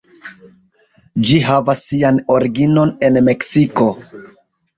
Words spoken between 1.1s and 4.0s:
Ĝi havas sian originon en Meksiko.